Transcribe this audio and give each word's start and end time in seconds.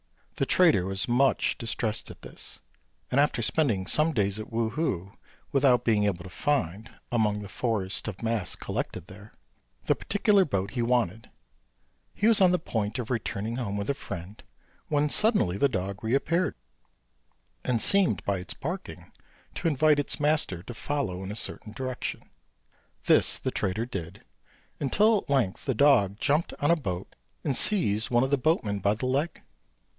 The 0.37 0.47
trader 0.47 0.87
was 0.87 1.07
much 1.07 1.55
distressed 1.59 2.09
at 2.09 2.23
this; 2.23 2.59
and 3.11 3.19
after 3.19 3.43
spending 3.43 3.85
some 3.85 4.11
days 4.13 4.39
at 4.39 4.51
Wu 4.51 4.71
hu 4.71 5.11
without 5.51 5.85
being 5.85 6.05
able 6.05 6.23
to 6.23 6.31
find, 6.31 6.89
among 7.11 7.41
the 7.43 7.47
forest 7.47 8.07
of 8.07 8.23
masts 8.23 8.55
collected 8.55 9.05
there, 9.05 9.31
the 9.85 9.93
particular 9.93 10.43
boat 10.43 10.71
he 10.71 10.81
wanted, 10.81 11.29
he 12.15 12.25
was 12.25 12.41
on 12.41 12.49
the 12.49 12.57
point 12.57 12.97
of 12.97 13.11
returning 13.11 13.57
home 13.57 13.77
with 13.77 13.91
a 13.91 13.93
friend, 13.93 14.41
when 14.87 15.07
suddenly 15.07 15.59
the 15.59 15.69
dog 15.69 16.03
re 16.03 16.15
appeared 16.15 16.55
and 17.63 17.79
seemed 17.79 18.23
by 18.25 18.39
its 18.39 18.55
barking 18.55 19.11
to 19.53 19.67
invite 19.67 19.99
its 19.99 20.19
master 20.19 20.63
to 20.63 20.73
follow 20.73 21.21
in 21.23 21.31
a 21.31 21.35
certain 21.35 21.73
direction. 21.73 22.31
This 23.05 23.37
the 23.37 23.51
trader 23.51 23.85
did, 23.85 24.23
until 24.79 25.19
at 25.19 25.29
length 25.29 25.65
the 25.65 25.75
dog 25.75 26.19
jumped 26.19 26.53
on 26.59 26.71
a 26.71 26.75
boat 26.75 27.15
and 27.43 27.55
seized 27.55 28.09
one 28.09 28.23
of 28.23 28.31
the 28.31 28.37
boatmen 28.39 28.79
by 28.79 28.95
the 28.95 29.05
leg. 29.05 29.43